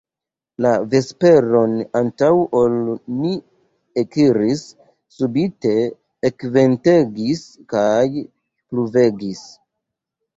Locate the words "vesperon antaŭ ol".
0.91-2.77